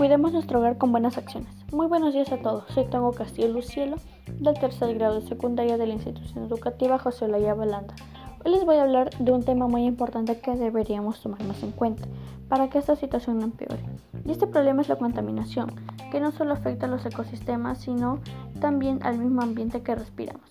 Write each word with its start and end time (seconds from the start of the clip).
Cuidemos 0.00 0.32
nuestro 0.32 0.60
hogar 0.60 0.78
con 0.78 0.92
buenas 0.92 1.18
acciones. 1.18 1.54
Muy 1.72 1.86
buenos 1.86 2.14
días 2.14 2.32
a 2.32 2.38
todos. 2.38 2.64
Soy 2.72 2.86
Tongo 2.86 3.12
Castillo 3.12 3.48
Lucielo, 3.48 3.96
del 4.38 4.58
tercer 4.58 4.94
grado 4.94 5.20
de 5.20 5.28
secundaria 5.28 5.76
de 5.76 5.86
la 5.86 5.92
institución 5.92 6.46
educativa 6.46 6.98
José 6.98 7.26
Olaya 7.26 7.52
Balanda. 7.52 7.94
Hoy 8.42 8.52
les 8.52 8.64
voy 8.64 8.76
a 8.76 8.84
hablar 8.84 9.10
de 9.18 9.30
un 9.30 9.42
tema 9.42 9.68
muy 9.68 9.84
importante 9.84 10.40
que 10.40 10.56
deberíamos 10.56 11.20
tomarnos 11.20 11.62
en 11.62 11.72
cuenta 11.72 12.08
para 12.48 12.70
que 12.70 12.78
esta 12.78 12.96
situación 12.96 13.40
no 13.40 13.44
empeore. 13.44 13.84
Y 14.24 14.30
este 14.30 14.46
problema 14.46 14.80
es 14.80 14.88
la 14.88 14.96
contaminación, 14.96 15.70
que 16.10 16.18
no 16.18 16.32
solo 16.32 16.54
afecta 16.54 16.86
a 16.86 16.88
los 16.88 17.04
ecosistemas, 17.04 17.82
sino 17.82 18.20
también 18.58 19.00
al 19.02 19.18
mismo 19.18 19.42
ambiente 19.42 19.82
que 19.82 19.94
respiramos. 19.94 20.50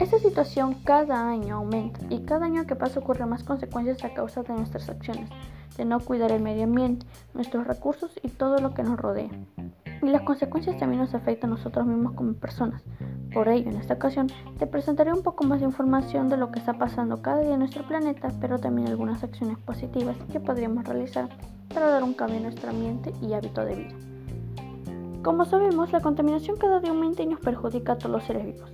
Esta 0.00 0.18
situación 0.18 0.72
cada 0.84 1.28
año 1.28 1.56
aumenta 1.56 2.00
y 2.08 2.20
cada 2.20 2.46
año 2.46 2.64
que 2.66 2.74
pasa 2.74 3.00
ocurre 3.00 3.26
más 3.26 3.44
consecuencias 3.44 4.02
a 4.02 4.14
causa 4.14 4.42
de 4.44 4.54
nuestras 4.54 4.88
acciones 4.88 5.28
de 5.78 5.86
no 5.86 6.00
cuidar 6.00 6.30
el 6.32 6.42
medio 6.42 6.64
ambiente, 6.64 7.06
nuestros 7.32 7.66
recursos 7.66 8.10
y 8.22 8.28
todo 8.28 8.58
lo 8.58 8.74
que 8.74 8.82
nos 8.82 8.98
rodea. 8.98 9.30
Y 10.02 10.06
las 10.06 10.22
consecuencias 10.22 10.76
también 10.76 11.00
nos 11.00 11.14
afectan 11.14 11.50
a 11.50 11.54
nosotros 11.54 11.86
mismos 11.86 12.12
como 12.12 12.34
personas. 12.34 12.82
Por 13.32 13.48
ello, 13.48 13.70
en 13.70 13.76
esta 13.76 13.94
ocasión, 13.94 14.26
te 14.58 14.66
presentaré 14.66 15.12
un 15.12 15.22
poco 15.22 15.44
más 15.44 15.60
de 15.60 15.66
información 15.66 16.28
de 16.28 16.36
lo 16.36 16.50
que 16.50 16.58
está 16.58 16.74
pasando 16.74 17.22
cada 17.22 17.40
día 17.40 17.54
en 17.54 17.60
nuestro 17.60 17.86
planeta, 17.86 18.30
pero 18.40 18.58
también 18.58 18.88
algunas 18.88 19.22
acciones 19.22 19.58
positivas 19.58 20.16
que 20.30 20.40
podríamos 20.40 20.84
realizar 20.84 21.28
para 21.72 21.88
dar 21.88 22.02
un 22.02 22.14
cambio 22.14 22.36
en 22.36 22.44
nuestro 22.44 22.70
ambiente 22.70 23.12
y 23.22 23.32
hábito 23.32 23.64
de 23.64 23.74
vida. 23.74 23.94
Como 25.22 25.44
sabemos, 25.44 25.92
la 25.92 26.00
contaminación 26.00 26.56
cada 26.56 26.80
día 26.80 26.90
aumenta 26.90 27.22
y 27.22 27.26
nos 27.26 27.40
perjudica 27.40 27.92
a 27.92 27.98
todos 27.98 28.12
los 28.12 28.24
seres 28.24 28.46
vivos. 28.46 28.70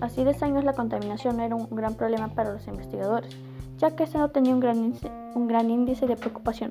Así 0.00 0.24
de 0.24 0.36
años 0.40 0.64
la 0.64 0.72
contaminación 0.72 1.38
era 1.38 1.54
un 1.54 1.68
gran 1.70 1.94
problema 1.94 2.28
para 2.28 2.52
los 2.52 2.66
investigadores, 2.66 3.36
ya 3.82 3.96
que 3.96 4.06
se 4.06 4.16
no 4.16 4.30
tenía 4.30 4.54
un 4.54 4.60
gran, 4.60 4.94
un 5.34 5.48
gran 5.48 5.68
índice 5.68 6.06
de 6.06 6.16
preocupación. 6.16 6.70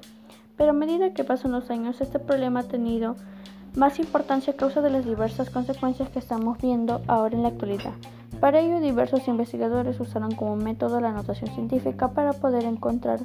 Pero 0.55 0.71
a 0.71 0.73
medida 0.73 1.13
que 1.13 1.25
pasan 1.25 1.51
los 1.51 1.69
años, 1.69 1.99
este 1.99 2.19
problema 2.19 2.61
ha 2.61 2.63
tenido 2.63 3.17
más 3.75 3.99
importancia 3.99 4.53
a 4.53 4.55
causa 4.55 4.81
de 4.81 4.91
las 4.91 5.03
diversas 5.03 5.49
consecuencias 5.49 6.09
que 6.09 6.19
estamos 6.19 6.57
viendo 6.59 7.01
ahora 7.07 7.35
en 7.35 7.43
la 7.43 7.49
actualidad. 7.49 7.91
Para 8.39 8.61
ello, 8.61 8.79
diversos 8.79 9.27
investigadores 9.27 9.99
usaron 9.99 10.33
como 10.35 10.55
método 10.55 11.01
la 11.01 11.11
notación 11.11 11.53
científica 11.53 12.11
para 12.11 12.31
poder 12.31 12.63
encontrar 12.63 13.19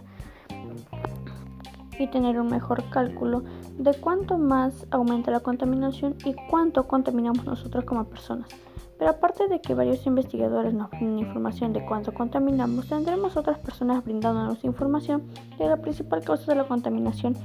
y 1.99 2.09
tener 2.09 2.41
un 2.41 2.49
mejor 2.49 2.91
cálculo 2.91 3.45
de 3.79 3.95
cuánto 3.95 4.37
más 4.37 4.85
aumenta 4.91 5.31
la 5.31 5.41
contaminación 5.41 6.17
y 6.25 6.35
cuánto 6.51 6.89
contaminamos 6.89 7.45
nosotros 7.45 7.85
como 7.85 8.05
personas. 8.05 8.49
Pero 8.99 9.11
aparte 9.11 9.47
de 9.49 9.61
que 9.61 9.75
varios 9.75 10.07
investigadores 10.07 10.73
nos 10.73 10.91
brindan 10.91 11.19
información 11.19 11.73
de 11.73 11.85
cuánto 11.85 12.15
contaminamos, 12.15 12.89
tendremos 12.89 13.37
otras 13.37 13.59
personas 13.59 14.03
brindándonos 14.03 14.65
información 14.65 15.25
de 15.59 15.69
la 15.69 15.77
principal 15.77 16.23
causa 16.25 16.53
de 16.53 16.57
la 16.57 16.67
contaminación 16.67 17.37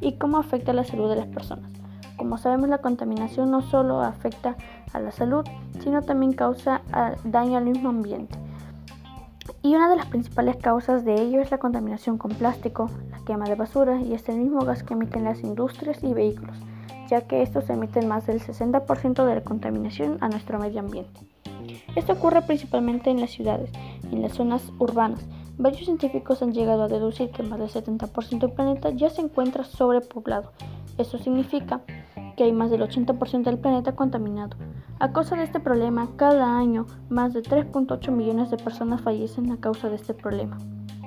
y 0.00 0.14
cómo 0.14 0.38
afecta 0.38 0.72
la 0.72 0.84
salud 0.84 1.08
de 1.08 1.16
las 1.16 1.28
personas. 1.28 1.70
Como 2.16 2.38
sabemos, 2.38 2.68
la 2.68 2.78
contaminación 2.78 3.50
no 3.50 3.62
solo 3.62 4.00
afecta 4.00 4.56
a 4.92 5.00
la 5.00 5.12
salud, 5.12 5.44
sino 5.80 6.02
también 6.02 6.32
causa 6.32 6.82
daño 7.24 7.58
al 7.58 7.66
mismo 7.66 7.90
ambiente. 7.90 8.36
Y 9.62 9.74
una 9.74 9.88
de 9.88 9.96
las 9.96 10.06
principales 10.06 10.56
causas 10.56 11.04
de 11.04 11.20
ello 11.20 11.40
es 11.40 11.50
la 11.50 11.58
contaminación 11.58 12.18
con 12.18 12.32
plástico, 12.32 12.90
la 13.10 13.18
quema 13.24 13.44
de 13.44 13.54
basura 13.54 14.00
y 14.00 14.14
es 14.14 14.28
el 14.28 14.38
mismo 14.38 14.60
gas 14.64 14.82
que 14.82 14.94
emiten 14.94 15.24
las 15.24 15.42
industrias 15.42 16.02
y 16.02 16.12
vehículos 16.12 16.56
ya 17.08 17.22
que 17.22 17.42
estos 17.42 17.68
emiten 17.70 18.08
más 18.08 18.26
del 18.26 18.40
60% 18.40 19.24
de 19.24 19.34
la 19.34 19.40
contaminación 19.42 20.18
a 20.20 20.28
nuestro 20.28 20.58
medio 20.58 20.80
ambiente. 20.80 21.20
Esto 21.94 22.12
ocurre 22.12 22.42
principalmente 22.42 23.10
en 23.10 23.20
las 23.20 23.30
ciudades, 23.30 23.70
en 24.10 24.22
las 24.22 24.32
zonas 24.32 24.62
urbanas. 24.78 25.24
Varios 25.58 25.84
científicos 25.84 26.42
han 26.42 26.52
llegado 26.52 26.82
a 26.82 26.88
deducir 26.88 27.30
que 27.30 27.42
más 27.42 27.58
del 27.58 27.70
70% 27.70 28.38
del 28.38 28.52
planeta 28.52 28.90
ya 28.90 29.08
se 29.08 29.22
encuentra 29.22 29.64
sobrepoblado. 29.64 30.52
Esto 30.98 31.18
significa 31.18 31.80
que 32.36 32.44
hay 32.44 32.52
más 32.52 32.70
del 32.70 32.82
80% 32.82 33.44
del 33.44 33.58
planeta 33.58 33.92
contaminado. 33.92 34.56
A 34.98 35.12
causa 35.12 35.36
de 35.36 35.44
este 35.44 35.60
problema, 35.60 36.08
cada 36.16 36.58
año 36.58 36.86
más 37.08 37.32
de 37.32 37.42
3.8 37.42 38.10
millones 38.10 38.50
de 38.50 38.56
personas 38.58 39.00
fallecen 39.00 39.50
a 39.52 39.58
causa 39.58 39.88
de 39.88 39.96
este 39.96 40.14
problema, 40.14 40.58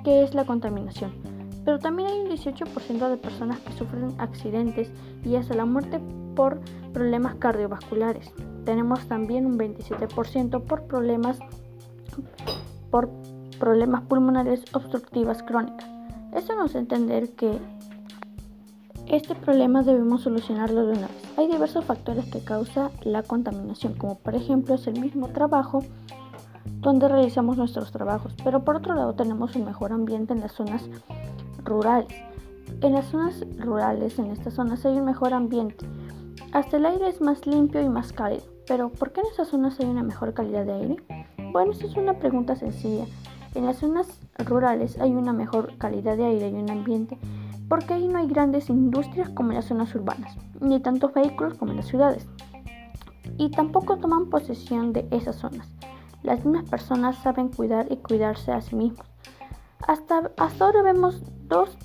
que 0.03 0.23
es 0.23 0.33
la 0.33 0.45
contaminación 0.45 1.38
pero 1.65 1.79
también 1.79 2.09
hay 2.09 2.19
un 2.19 2.29
18% 2.29 3.09
de 3.09 3.17
personas 3.17 3.59
que 3.59 3.73
sufren 3.73 4.13
accidentes 4.17 4.91
y 5.23 5.35
hasta 5.35 5.55
la 5.55 5.65
muerte 5.65 5.99
por 6.35 6.59
problemas 6.93 7.35
cardiovasculares. 7.35 8.31
Tenemos 8.65 9.07
también 9.07 9.45
un 9.45 9.57
27% 9.57 10.63
por 10.63 10.83
problemas 10.83 11.39
por 12.89 13.09
problemas 13.59 14.03
pulmonares 14.03 14.63
obstructivas 14.73 15.43
crónicas. 15.43 15.87
Esto 16.33 16.55
nos 16.55 16.71
hace 16.71 16.79
entender 16.79 17.31
que 17.31 17.59
este 19.07 19.35
problema 19.35 19.81
debemos 19.81 20.21
solucionarlo 20.21 20.85
de 20.85 20.93
una 20.93 21.07
vez. 21.07 21.33
Hay 21.37 21.47
diversos 21.47 21.83
factores 21.85 22.25
que 22.25 22.43
causan 22.43 22.91
la 23.03 23.23
contaminación, 23.23 23.93
como 23.93 24.19
por 24.19 24.35
ejemplo 24.35 24.75
es 24.75 24.87
el 24.87 24.99
mismo 24.99 25.29
trabajo 25.29 25.83
donde 26.65 27.07
realizamos 27.07 27.57
nuestros 27.57 27.91
trabajos, 27.91 28.33
pero 28.43 28.63
por 28.63 28.77
otro 28.77 28.93
lado 28.93 29.13
tenemos 29.13 29.55
un 29.55 29.65
mejor 29.65 29.91
ambiente 29.91 30.33
en 30.33 30.41
las 30.41 30.53
zonas 30.53 30.87
rurales. 31.63 32.15
En 32.81 32.93
las 32.93 33.05
zonas 33.07 33.45
rurales, 33.57 34.19
en 34.19 34.31
estas 34.31 34.53
zonas 34.53 34.85
hay 34.85 34.97
un 34.97 35.05
mejor 35.05 35.33
ambiente. 35.33 35.85
Hasta 36.51 36.77
el 36.77 36.85
aire 36.85 37.09
es 37.09 37.21
más 37.21 37.45
limpio 37.45 37.81
y 37.81 37.89
más 37.89 38.13
cálido. 38.13 38.43
Pero 38.67 38.89
¿por 38.89 39.11
qué 39.11 39.21
en 39.21 39.27
esas 39.27 39.47
zonas 39.47 39.79
hay 39.79 39.87
una 39.87 40.03
mejor 40.03 40.33
calidad 40.33 40.65
de 40.65 40.73
aire? 40.73 40.97
Bueno, 41.51 41.71
esta 41.71 41.87
es 41.87 41.95
una 41.95 42.19
pregunta 42.19 42.55
sencilla. 42.55 43.05
En 43.55 43.65
las 43.65 43.77
zonas 43.77 44.07
rurales 44.37 44.99
hay 44.99 45.11
una 45.11 45.33
mejor 45.33 45.77
calidad 45.77 46.15
de 46.17 46.25
aire 46.25 46.49
y 46.49 46.53
un 46.53 46.69
ambiente 46.69 47.17
porque 47.69 47.93
ahí 47.93 48.07
no 48.07 48.17
hay 48.17 48.27
grandes 48.27 48.69
industrias 48.69 49.29
como 49.29 49.51
en 49.51 49.57
las 49.57 49.65
zonas 49.65 49.93
urbanas, 49.93 50.35
ni 50.59 50.79
tantos 50.79 51.13
vehículos 51.13 51.53
como 51.53 51.71
en 51.71 51.77
las 51.77 51.87
ciudades. 51.87 52.27
Y 53.37 53.51
tampoco 53.51 53.97
toman 53.97 54.29
posesión 54.29 54.91
de 54.91 55.07
esas 55.11 55.35
zonas. 55.35 55.69
Las 56.23 56.43
mismas 56.43 56.67
personas 56.67 57.15
saben 57.17 57.49
cuidar 57.49 57.85
y 57.91 57.97
cuidarse 57.97 58.51
a 58.51 58.61
sí 58.61 58.75
mismos. 58.75 59.05
Hasta, 59.87 60.31
hasta 60.37 60.65
ahora 60.65 60.81
vemos 60.81 61.21
dos 61.49 61.77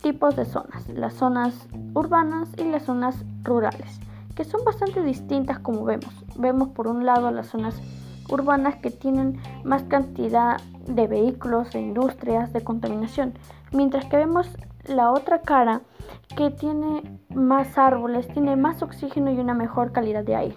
tipos 0.00 0.34
de 0.34 0.44
zonas, 0.44 0.88
las 0.88 1.14
zonas 1.14 1.68
urbanas 1.94 2.48
y 2.58 2.64
las 2.64 2.84
zonas 2.84 3.24
rurales, 3.44 4.00
que 4.34 4.44
son 4.44 4.64
bastante 4.64 5.02
distintas 5.02 5.60
como 5.60 5.84
vemos. 5.84 6.12
Vemos 6.36 6.70
por 6.70 6.88
un 6.88 7.06
lado 7.06 7.30
las 7.30 7.48
zonas 7.48 7.80
urbanas 8.28 8.76
que 8.76 8.90
tienen 8.90 9.38
más 9.64 9.82
cantidad 9.84 10.60
de 10.86 11.06
vehículos, 11.06 11.70
de 11.72 11.80
industrias, 11.80 12.52
de 12.52 12.64
contaminación, 12.64 13.34
mientras 13.70 14.06
que 14.06 14.16
vemos 14.16 14.48
la 14.86 15.12
otra 15.12 15.42
cara 15.42 15.82
que 16.36 16.50
tiene 16.50 17.20
más 17.34 17.78
árboles, 17.78 18.26
tiene 18.28 18.56
más 18.56 18.82
oxígeno 18.82 19.30
y 19.30 19.38
una 19.38 19.54
mejor 19.54 19.92
calidad 19.92 20.24
de 20.24 20.36
aire. 20.36 20.56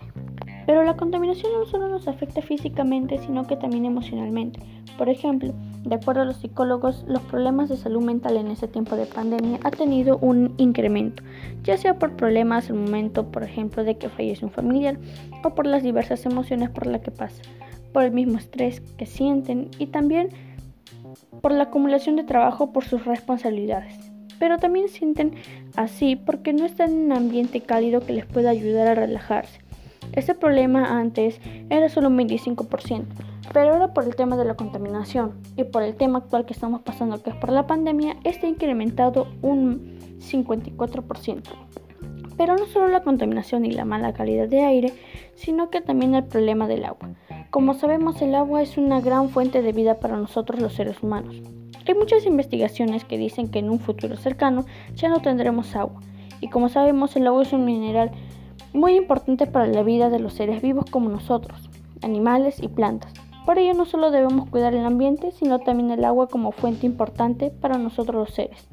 Pero 0.66 0.84
la 0.84 0.98
contaminación 0.98 1.52
no 1.54 1.66
solo 1.66 1.90
nos 1.90 2.08
afecta 2.08 2.42
físicamente, 2.42 3.20
sino 3.20 3.46
que 3.46 3.56
también 3.56 3.86
emocionalmente. 3.86 4.60
Por 4.98 5.10
ejemplo, 5.10 5.54
de 5.86 5.96
acuerdo 5.96 6.24
a 6.24 6.26
los 6.26 6.38
psicólogos, 6.38 7.06
los 7.08 7.22
problemas 7.22 7.70
de 7.70 7.78
salud 7.78 8.04
mental 8.04 8.38
en 8.38 8.48
ese 8.48 8.68
tiempo 8.68 8.96
de 8.96 9.06
pandemia 9.06 9.60
ha 9.64 9.70
tenido 9.70 10.18
un 10.18 10.56
incremento, 10.58 11.24
ya 11.64 11.78
sea 11.78 12.00
por 12.00 12.16
problemas 12.16 12.70
al 12.70 12.78
momento, 12.78 13.32
por 13.32 13.44
ejemplo, 13.44 13.84
de 13.84 13.98
que 13.98 14.10
fallece 14.10 14.46
un 14.46 14.52
familiar, 14.52 14.98
o 15.44 15.54
por 15.54 15.68
las 15.68 15.84
diversas 15.84 16.26
emociones 16.26 16.72
por 16.72 16.88
las 16.88 17.02
que 17.02 17.12
pasa, 17.12 17.44
por 17.94 18.04
el 18.04 18.12
mismo 18.12 18.40
estrés 18.40 18.82
que 18.98 19.06
sienten 19.06 19.70
y 19.78 19.88
también 19.88 20.30
por 21.42 21.52
la 21.52 21.66
acumulación 21.66 22.16
de 22.16 22.24
trabajo 22.24 22.74
por 22.74 22.84
sus 22.84 23.06
responsabilidades. 23.06 23.96
Pero 24.40 24.58
también 24.58 24.90
sienten 24.90 25.36
así 25.76 26.16
porque 26.16 26.52
no 26.52 26.66
están 26.66 26.92
en 26.92 27.06
un 27.06 27.12
ambiente 27.14 27.62
cálido 27.62 28.02
que 28.02 28.14
les 28.14 28.26
pueda 28.26 28.50
ayudar 28.50 28.88
a 28.88 28.96
relajarse. 28.96 29.60
Este 30.14 30.34
problema 30.34 31.00
antes 31.00 31.40
era 31.70 31.90
solo 31.90 32.08
un 32.08 32.18
25%, 32.18 33.06
pero 33.54 33.74
ahora 33.74 33.94
por 33.94 34.04
el 34.06 34.16
tema 34.16 34.38
de 34.38 34.46
la 34.46 34.56
contaminación 34.56 35.42
y 35.56 35.64
por 35.64 35.84
el 35.84 35.96
tema 35.96 36.20
actual 36.20 36.46
que 36.46 36.54
estamos 36.54 36.82
pasando, 36.82 37.22
que 37.22 37.30
es 37.30 37.36
por 37.36 37.52
la 37.52 37.68
pandemia, 37.68 38.18
está 38.24 38.48
incrementado 38.48 39.28
un 39.42 39.98
54%. 40.20 41.42
Pero 42.38 42.56
no 42.56 42.66
solo 42.66 42.90
la 42.90 43.04
contaminación 43.04 43.66
y 43.66 43.72
la 43.72 43.86
mala 43.86 44.14
calidad 44.14 44.50
de 44.50 44.66
aire, 44.66 44.94
sino 45.36 45.70
que 45.70 45.82
también 45.82 46.16
el 46.16 46.26
problema 46.26 46.68
del 46.68 46.86
agua. 46.86 47.10
Como 47.50 47.74
sabemos, 47.74 48.22
el 48.22 48.36
agua 48.36 48.62
es 48.62 48.78
una 48.78 49.00
gran 49.00 49.30
fuente 49.30 49.62
de 49.62 49.72
vida 49.72 50.00
para 50.00 50.18
nosotros 50.18 50.60
los 50.60 50.74
seres 50.74 51.02
humanos. 51.02 51.42
Hay 51.88 51.94
muchas 51.94 52.26
investigaciones 52.26 53.06
que 53.06 53.18
dicen 53.18 53.48
que 53.48 53.60
en 53.60 53.70
un 53.70 53.80
futuro 53.80 54.18
cercano 54.18 54.66
ya 54.96 55.08
no 55.08 55.22
tendremos 55.22 55.76
agua. 55.76 56.02
Y 56.42 56.50
como 56.50 56.68
sabemos, 56.68 57.16
el 57.16 57.28
agua 57.28 57.44
es 57.44 57.54
un 57.54 57.64
mineral 57.64 58.12
muy 58.74 58.96
importante 58.96 59.48
para 59.48 59.68
la 59.68 59.84
vida 59.84 60.10
de 60.10 60.20
los 60.20 60.34
seres 60.34 60.62
vivos 60.62 60.86
como 60.90 61.10
nosotros, 61.10 61.70
animales 62.02 62.62
y 62.62 62.68
plantas. 62.68 63.14
Por 63.46 63.60
ello 63.60 63.74
no 63.76 63.86
solo 63.86 64.10
debemos 64.10 64.50
cuidar 64.50 64.74
el 64.74 64.86
ambiente, 64.86 65.32
sino 65.32 65.60
también 65.60 65.92
el 65.92 66.04
agua 66.04 66.28
como 66.28 66.52
fuente 66.52 66.88
importante 66.88 67.52
para 67.52 67.78
nosotros 67.78 68.16
los 68.16 68.36
seres. 68.36 68.68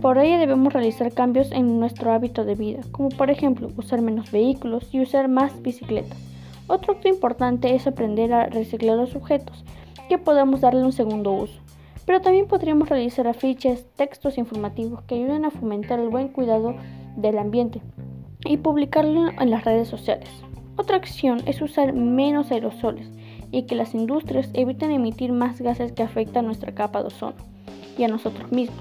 Por 0.00 0.18
ello 0.18 0.38
debemos 0.38 0.72
realizar 0.72 1.12
cambios 1.12 1.52
en 1.52 1.78
nuestro 1.78 2.10
hábito 2.10 2.44
de 2.44 2.54
vida, 2.54 2.80
como 2.90 3.10
por 3.10 3.30
ejemplo 3.30 3.68
usar 3.76 4.00
menos 4.00 4.32
vehículos 4.32 4.92
y 4.92 5.00
usar 5.00 5.28
más 5.28 5.62
bicicletas. 5.62 6.18
Otro 6.66 6.94
acto 6.94 7.08
importante 7.08 7.74
es 7.74 7.86
aprender 7.86 8.32
a 8.32 8.46
reciclar 8.46 8.96
los 8.96 9.14
objetos, 9.14 9.62
que 10.08 10.18
podamos 10.18 10.62
darle 10.62 10.82
un 10.82 10.92
segundo 10.92 11.32
uso. 11.32 11.60
Pero 12.06 12.20
también 12.20 12.48
podríamos 12.48 12.88
realizar 12.88 13.28
afiches, 13.28 13.86
textos 13.94 14.38
informativos 14.38 15.02
que 15.02 15.16
ayuden 15.16 15.44
a 15.44 15.50
fomentar 15.50 16.00
el 16.00 16.08
buen 16.08 16.28
cuidado 16.28 16.74
del 17.16 17.38
ambiente 17.38 17.80
y 18.44 18.56
publicarlo 18.56 19.30
en 19.38 19.50
las 19.50 19.64
redes 19.64 19.86
sociales. 19.86 20.28
Otra 20.76 20.96
acción 20.96 21.42
es 21.46 21.60
usar 21.60 21.92
menos 21.92 22.50
aerosoles 22.50 23.08
y 23.50 23.64
que 23.64 23.74
las 23.74 23.94
industrias 23.94 24.50
eviten 24.54 24.90
emitir 24.90 25.32
más 25.32 25.60
gases 25.60 25.92
que 25.92 26.02
afectan 26.02 26.46
nuestra 26.46 26.74
capa 26.74 27.00
de 27.00 27.08
ozono 27.08 27.34
y 27.98 28.04
a 28.04 28.08
nosotros 28.08 28.50
mismos. 28.50 28.80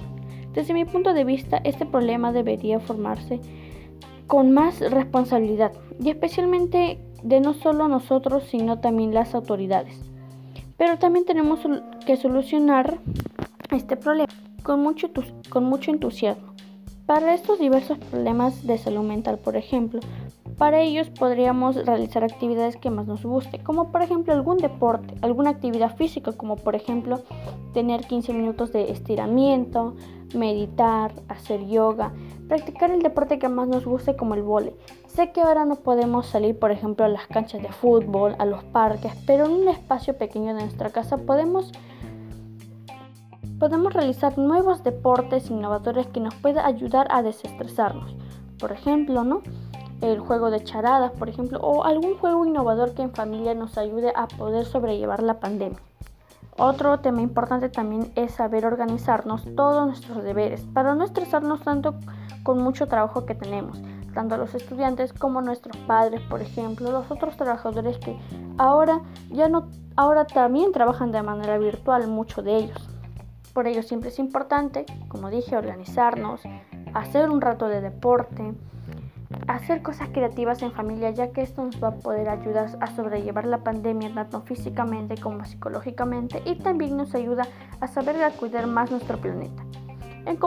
Desde 0.53 0.73
mi 0.73 0.85
punto 0.85 1.13
de 1.13 1.23
vista, 1.23 1.61
este 1.63 1.85
problema 1.85 2.31
debería 2.31 2.79
formarse 2.79 3.39
con 4.27 4.51
más 4.51 4.79
responsabilidad 4.79 5.73
y 6.01 6.09
especialmente 6.09 6.99
de 7.23 7.39
no 7.41 7.53
solo 7.53 7.87
nosotros, 7.87 8.45
sino 8.49 8.79
también 8.79 9.13
las 9.13 9.35
autoridades. 9.35 9.99
Pero 10.77 10.97
también 10.97 11.25
tenemos 11.25 11.59
que 12.05 12.17
solucionar 12.17 12.97
este 13.69 13.97
problema 13.97 14.29
con 14.63 14.81
mucho, 14.81 15.09
con 15.49 15.65
mucho 15.65 15.91
entusiasmo. 15.91 16.53
Para 17.05 17.33
estos 17.33 17.59
diversos 17.59 17.97
problemas 17.97 18.65
de 18.65 18.77
salud 18.77 19.03
mental, 19.03 19.37
por 19.37 19.57
ejemplo, 19.57 19.99
para 20.61 20.81
ellos 20.81 21.09
podríamos 21.09 21.75
realizar 21.87 22.23
actividades 22.23 22.77
que 22.77 22.91
más 22.91 23.07
nos 23.07 23.25
guste, 23.25 23.63
como 23.63 23.91
por 23.91 24.03
ejemplo 24.03 24.31
algún 24.31 24.59
deporte, 24.59 25.15
alguna 25.23 25.49
actividad 25.49 25.95
física, 25.95 26.33
como 26.33 26.55
por 26.55 26.75
ejemplo 26.75 27.23
tener 27.73 28.01
15 28.01 28.31
minutos 28.31 28.71
de 28.71 28.91
estiramiento, 28.91 29.95
meditar, 30.35 31.13
hacer 31.29 31.65
yoga, 31.65 32.13
practicar 32.47 32.91
el 32.91 33.01
deporte 33.01 33.39
que 33.39 33.49
más 33.49 33.69
nos 33.69 33.85
guste 33.85 34.15
como 34.15 34.35
el 34.35 34.43
vole. 34.43 34.75
Sé 35.07 35.31
que 35.31 35.41
ahora 35.41 35.65
no 35.65 35.77
podemos 35.77 36.27
salir, 36.27 36.59
por 36.59 36.69
ejemplo, 36.69 37.05
a 37.05 37.09
las 37.09 37.25
canchas 37.25 37.63
de 37.63 37.71
fútbol, 37.71 38.35
a 38.37 38.45
los 38.45 38.63
parques, 38.65 39.13
pero 39.25 39.47
en 39.47 39.53
un 39.53 39.67
espacio 39.67 40.15
pequeño 40.15 40.53
de 40.53 40.61
nuestra 40.61 40.91
casa 40.91 41.17
podemos 41.17 41.71
podemos 43.57 43.93
realizar 43.93 44.37
nuevos 44.37 44.83
deportes 44.83 45.49
innovadores 45.49 46.05
que 46.05 46.19
nos 46.19 46.35
puedan 46.35 46.67
ayudar 46.67 47.07
a 47.09 47.23
desestresarnos. 47.23 48.15
Por 48.59 48.71
ejemplo, 48.71 49.23
¿no? 49.23 49.41
El 50.01 50.19
juego 50.19 50.51
de 50.51 50.63
charadas, 50.63 51.11
por 51.11 51.29
ejemplo, 51.29 51.59
o 51.59 51.83
algún 51.83 52.17
juego 52.17 52.45
innovador 52.45 52.93
que 52.93 53.03
en 53.03 53.13
familia 53.13 53.53
nos 53.53 53.77
ayude 53.77 54.11
a 54.15 54.27
poder 54.27 54.65
sobrellevar 54.65 55.23
la 55.23 55.39
pandemia. 55.39 55.79
Otro 56.57 56.99
tema 56.99 57.21
importante 57.21 57.69
también 57.69 58.11
es 58.15 58.33
saber 58.33 58.65
organizarnos 58.65 59.43
todos 59.55 59.87
nuestros 59.87 60.23
deberes 60.23 60.61
para 60.73 60.95
no 60.95 61.05
estresarnos 61.05 61.61
tanto 61.61 61.95
con 62.43 62.61
mucho 62.61 62.87
trabajo 62.87 63.25
que 63.25 63.35
tenemos, 63.35 63.81
tanto 64.13 64.37
los 64.37 64.53
estudiantes 64.53 65.13
como 65.13 65.41
nuestros 65.41 65.77
padres, 65.87 66.21
por 66.29 66.41
ejemplo, 66.41 66.91
los 66.91 67.09
otros 67.09 67.37
trabajadores 67.37 67.97
que 67.97 68.19
ahora 68.57 69.01
ya 69.29 69.47
no 69.47 69.69
ahora 69.95 70.25
también 70.25 70.71
trabajan 70.71 71.11
de 71.11 71.21
manera 71.21 71.57
virtual, 71.57 72.07
muchos 72.07 72.43
de 72.43 72.57
ellos. 72.57 72.89
Por 73.53 73.67
ello 73.67 73.83
siempre 73.83 74.09
es 74.09 74.19
importante, 74.19 74.85
como 75.07 75.29
dije, 75.29 75.57
organizarnos, 75.57 76.41
hacer 76.93 77.29
un 77.29 77.41
rato 77.41 77.67
de 77.67 77.81
deporte, 77.81 78.53
hacer 79.47 79.81
cosas 79.81 80.09
creativas 80.09 80.61
en 80.61 80.71
familia, 80.71 81.11
ya 81.11 81.31
que 81.31 81.41
esto 81.41 81.63
nos 81.63 81.81
va 81.83 81.89
a 81.89 81.95
poder 81.95 82.29
ayudar 82.29 82.69
a 82.79 82.87
sobrellevar 82.87 83.45
la 83.45 83.63
pandemia 83.63 84.13
tanto 84.13 84.41
físicamente 84.41 85.15
como 85.17 85.43
psicológicamente 85.45 86.41
y 86.45 86.55
también 86.55 86.97
nos 86.97 87.15
ayuda 87.15 87.47
a 87.79 87.87
saber 87.87 88.15
cuidar 88.39 88.67
más 88.67 88.91
nuestro 88.91 89.19
planeta. 89.19 89.63
En 90.25 90.37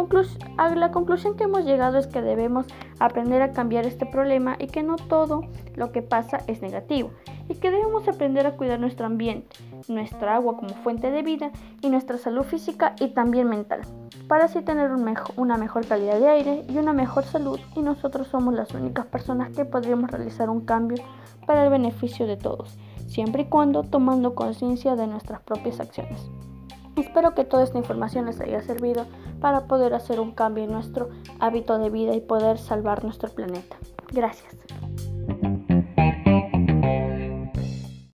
la 0.81 0.91
conclusión 0.93 1.37
que 1.37 1.45
hemos 1.45 1.65
llegado 1.65 1.99
es 1.99 2.07
que 2.07 2.23
debemos 2.23 2.67
aprender 3.01 3.43
a 3.43 3.53
cambiar 3.53 3.87
este 3.87 4.07
problema 4.07 4.57
y 4.59 4.69
que 4.69 4.83
no 4.83 4.97
todo 4.97 5.43
lo 5.75 5.91
que 5.91 6.03
pasa 6.03 6.39
es 6.47 6.63
negativo 6.63 7.11
y 7.49 7.55
que 7.55 7.71
debemos 7.71 8.07
aprender 8.09 8.47
a 8.47 8.57
cuidar 8.57 8.81
nuestro 8.81 9.07
ambiente, 9.07 9.57
nuestra 9.89 10.37
agua 10.37 10.57
como 10.57 10.75
fuente 10.77 11.11
de 11.11 11.23
vida 11.23 11.51
y 11.81 11.91
nuestra 11.91 12.19
salud 12.19 12.45
física 12.45 12.95
y 13.01 13.09
también 13.09 13.49
mental 13.49 13.83
para 14.29 14.47
así 14.47 14.63
tener 14.63 14.91
una 15.37 15.57
mejor 15.57 15.87
calidad 15.87 16.19
de 16.19 16.29
aire 16.29 16.65
y 16.69 16.79
una 16.79 16.93
mejor 16.93 17.25
salud 17.25 17.61
y 17.75 17.83
nosotros 17.83 18.29
somos 18.29 18.55
las 18.55 18.73
únicas 18.73 19.07
personas 19.07 19.55
que 19.55 19.65
podríamos 19.65 20.11
realizar 20.11 20.51
un 20.51 20.63
cambio 20.63 21.03
para 21.47 21.65
el 21.65 21.71
beneficio 21.71 22.27
de 22.27 22.37
todos, 22.37 22.77
siempre 23.07 23.43
y 23.43 23.47
cuando 23.47 23.83
tomando 23.83 24.35
conciencia 24.35 24.97
de 24.97 25.07
nuestras 25.07 25.41
propias 25.41 25.81
acciones. 25.81 26.21
Espero 26.97 27.35
que 27.35 27.45
toda 27.45 27.65
esta 27.65 27.79
información 27.79 28.27
les 28.27 28.41
haya 28.41 28.63
servido 28.63 29.07
para 29.41 29.67
poder 29.67 29.95
hacer 29.95 30.21
un 30.21 30.31
cambio 30.31 30.65
en 30.65 30.73
nuestro 30.73 31.11
hábito 31.41 31.79
de 31.79 31.91
vida 31.91 32.15
y 32.15 32.21
poder 32.21 32.57
salvar 32.59 33.05
nuestro 33.05 33.29
planeta. 33.31 33.77
Gracias. 34.13 34.55